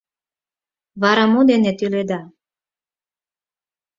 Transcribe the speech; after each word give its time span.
Вара 1.01 1.23
мо 1.33 1.41
дене 1.49 1.71
тӱледа 1.79 2.21